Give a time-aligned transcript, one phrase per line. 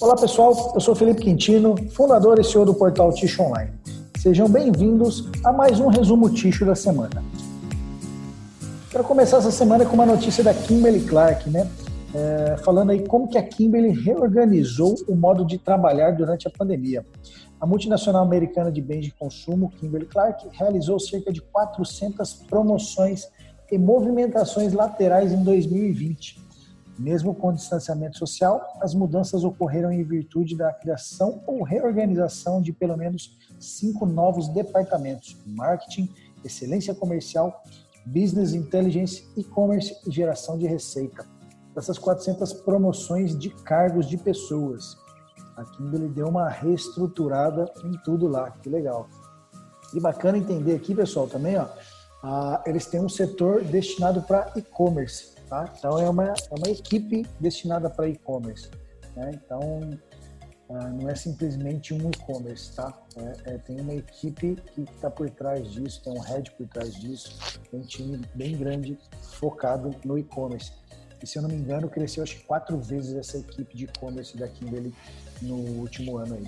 [0.00, 3.70] Olá pessoal, eu sou Felipe Quintino, fundador e CEO do portal Ticho Online.
[4.16, 7.22] Sejam bem-vindos a mais um resumo Ticho da semana.
[8.90, 11.70] Quero começar essa semana com uma notícia da Kimberly Clark, né?
[12.14, 17.04] É, falando aí como que a Kimberly reorganizou o modo de trabalhar durante a pandemia.
[17.60, 23.28] A multinacional americana de bens de consumo, Kimberly Clark, realizou cerca de 400 promoções
[23.70, 26.49] e movimentações laterais em 2020
[27.00, 32.74] mesmo com o distanciamento social, as mudanças ocorreram em virtude da criação ou reorganização de
[32.74, 36.12] pelo menos cinco novos departamentos: marketing,
[36.44, 37.62] excelência comercial,
[38.04, 41.26] business intelligence, e-commerce e geração de receita.
[41.74, 44.94] Dessas 400 promoções de cargos de pessoas.
[45.56, 49.08] A Kimberly deu uma reestruturada em tudo lá, que legal.
[49.94, 51.66] E bacana entender aqui, pessoal, também, ó,
[52.22, 55.39] ah, eles têm um setor destinado para e-commerce.
[55.50, 55.68] Tá?
[55.76, 58.70] Então é uma, é uma equipe destinada para e-commerce.
[59.16, 59.32] Né?
[59.34, 59.80] Então
[60.68, 62.96] uh, não é simplesmente um e-commerce, tá?
[63.16, 66.94] É, é, tem uma equipe que está por trás disso, tem um head por trás
[66.94, 67.36] disso,
[67.68, 70.72] tem um time bem grande focado no e-commerce.
[71.20, 74.36] E se eu não me engano, cresceu acho que quatro vezes essa equipe de e-commerce
[74.38, 74.94] da Kimberly
[75.42, 76.46] no último ano aí.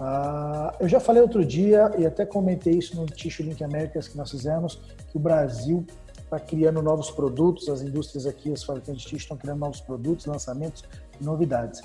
[0.00, 4.16] Uh, eu já falei outro dia e até comentei isso no Tissue Link Américas que
[4.16, 5.86] nós fizemos, que o Brasil
[6.30, 10.84] está criando novos produtos, as indústrias aqui, os fabricantes de estão criando novos produtos, lançamentos
[11.20, 11.80] e novidades.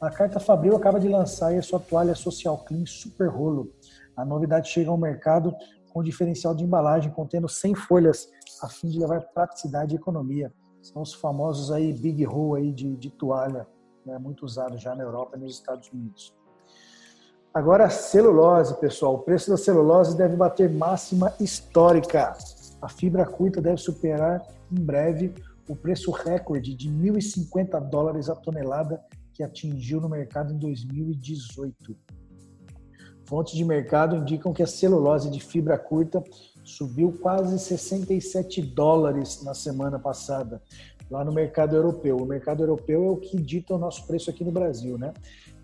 [0.00, 3.70] A Carta Fabril acaba de lançar a sua toalha Social Clean Super Rolo.
[4.16, 5.54] A novidade chega ao mercado
[5.92, 8.30] com diferencial de embalagem contendo 100 folhas,
[8.62, 10.50] a fim de levar praticidade e economia.
[10.80, 13.66] São os famosos aí Big Roll aí de, de toalha,
[14.06, 16.34] né, muito usado já na Europa e nos Estados Unidos.
[17.52, 19.16] Agora, celulose, pessoal.
[19.16, 22.32] O preço da celulose deve bater máxima histórica
[22.80, 25.34] a fibra curta deve superar em breve
[25.68, 29.00] o preço recorde de 1.050 dólares a tonelada
[29.32, 31.96] que atingiu no mercado em 2018.
[33.24, 36.22] Fontes de mercado indicam que a celulose de fibra curta
[36.64, 40.60] subiu quase 67 dólares na semana passada,
[41.08, 42.16] lá no mercado europeu.
[42.16, 45.12] O mercado europeu é o que dita o nosso preço aqui no Brasil, né?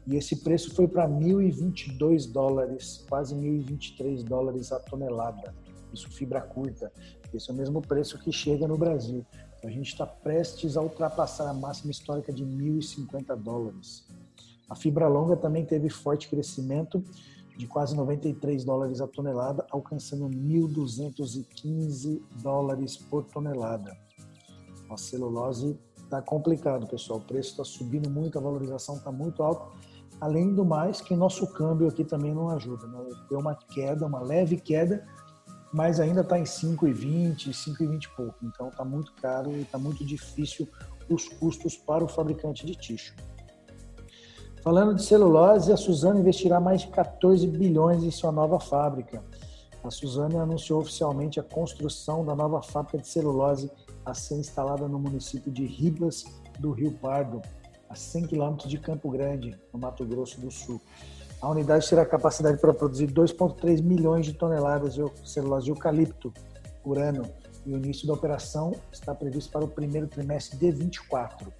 [0.07, 5.53] E esse preço foi para 1.022 dólares, quase 1.023 dólares a tonelada
[5.93, 6.93] isso fibra curta.
[7.33, 9.25] Esse é o mesmo preço que chega no Brasil.
[9.59, 14.07] Então, a gente está prestes a ultrapassar a máxima histórica de 1.050 dólares.
[14.69, 17.03] A fibra longa também teve forte crescimento
[17.57, 23.97] de quase 93 dólares a tonelada, alcançando 1.215 dólares por tonelada.
[24.91, 27.19] A celulose está complicado, pessoal.
[27.19, 29.67] O preço está subindo muito, a valorização está muito alta.
[30.21, 32.87] Além do mais, que nosso câmbio aqui também não ajuda.
[32.87, 33.05] Né?
[33.29, 35.07] Deu uma queda, uma leve queda,
[35.77, 38.39] mas ainda está em 5,20, 5,20 e pouco.
[38.43, 40.67] Então está muito caro e está muito difícil
[41.07, 43.15] os custos para o fabricante de tixo.
[44.63, 49.23] Falando de celulose, a Suzano investirá mais de 14 bilhões em sua nova fábrica.
[49.85, 53.71] A Suzano anunciou oficialmente a construção da nova fábrica de celulose
[54.03, 56.25] a ser instalada no município de Ribas
[56.59, 57.43] do Rio Pardo,
[57.91, 60.81] a 100 quilômetros de Campo Grande, no Mato Grosso do Sul.
[61.41, 66.33] A unidade terá capacidade para produzir 2,3 milhões de toneladas de celulose de eucalipto
[66.83, 67.25] por ano
[67.67, 71.53] e o início da operação está previsto para o primeiro trimestre de 24.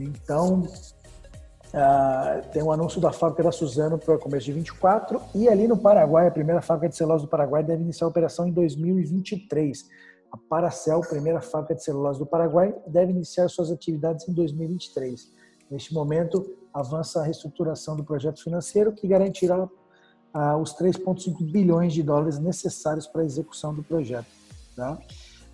[0.00, 5.48] Então, uh, tem um anúncio da fábrica da Suzano para o começo de 24 e
[5.48, 8.52] ali no Paraguai, a primeira fábrica de celulose do Paraguai deve iniciar a operação em
[8.52, 9.88] 2023.
[10.32, 15.30] A Paracel, primeira fábrica de celulose do Paraguai, deve iniciar suas atividades em 2023.
[15.72, 19.66] Neste momento, avança a reestruturação do projeto financeiro, que garantirá
[20.34, 24.26] ah, os 3,5 bilhões de dólares necessários para a execução do projeto.
[24.76, 24.98] Tá?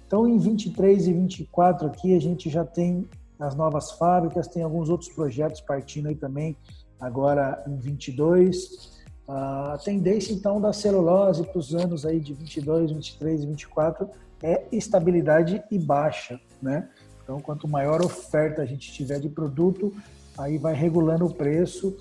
[0.05, 3.09] Então, em 23 e 24 aqui, a gente já tem
[3.39, 6.57] as novas fábricas, tem alguns outros projetos partindo aí também,
[7.01, 8.99] agora em 22.
[9.29, 14.11] A tendência, então, da celulose para os anos aí de 22, 23 e 24
[14.43, 16.89] é estabilidade e baixa, né?
[17.29, 19.95] Então, quanto maior oferta a gente tiver de produto,
[20.39, 21.95] aí vai regulando o preço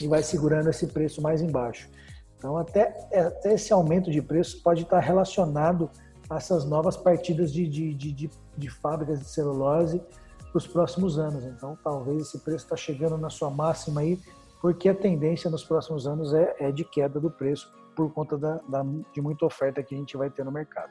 [0.00, 1.88] e vai segurando esse preço mais embaixo.
[2.36, 5.88] Então, até, até esse aumento de preço pode estar relacionado
[6.28, 10.02] a essas novas partidas de, de, de, de, de fábricas de celulose
[10.50, 11.44] para os próximos anos.
[11.44, 14.20] Então, talvez esse preço está chegando na sua máxima aí,
[14.60, 18.60] porque a tendência nos próximos anos é, é de queda do preço por conta da,
[18.68, 18.84] da,
[19.14, 20.90] de muita oferta que a gente vai ter no mercado.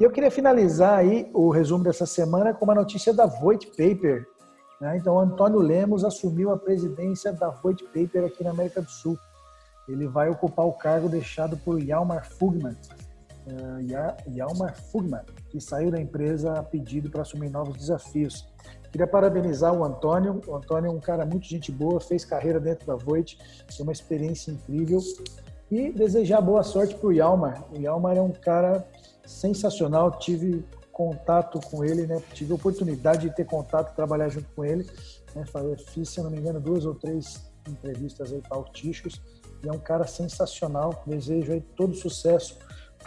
[0.00, 4.26] E eu queria finalizar aí o resumo dessa semana com uma notícia da Voigt Paper.
[4.80, 4.96] Né?
[4.96, 9.18] Então, Antônio Lemos assumiu a presidência da Voigt Paper aqui na América do Sul.
[9.86, 12.74] Ele vai ocupar o cargo deixado por Yalmar Fugman,
[13.46, 15.20] uh, Yalmar Fugman,
[15.50, 18.48] que saiu da empresa a pedido para assumir novos desafios.
[18.90, 20.40] Queria parabenizar o Antônio.
[20.46, 23.36] O Antônio é um cara muito gente boa, fez carreira dentro da Voit,
[23.76, 24.98] tem uma experiência incrível.
[25.70, 27.64] E desejar boa sorte para o Yalmar.
[27.72, 28.84] O Yalmar é um cara
[29.24, 30.10] sensacional.
[30.18, 32.20] Tive contato com ele, né?
[32.32, 34.84] Tive oportunidade de ter contato, trabalhar junto com ele.
[35.34, 35.44] Né?
[35.86, 39.20] Fiz, se não me engano, duas ou três entrevistas aí para.
[39.62, 41.04] E é um cara sensacional.
[41.06, 42.58] Desejo aí todo sucesso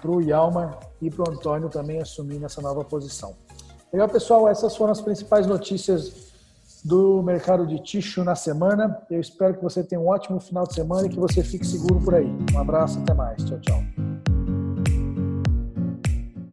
[0.02, 3.36] para o Yalmar e para o Antônio também assumir nessa nova posição.
[3.92, 6.33] Legal, pessoal, essas foram as principais notícias
[6.84, 8.98] do mercado de tixo na semana.
[9.10, 12.00] Eu espero que você tenha um ótimo final de semana e que você fique seguro
[12.02, 12.30] por aí.
[12.54, 13.44] Um abraço, até mais.
[13.44, 14.03] Tchau, tchau.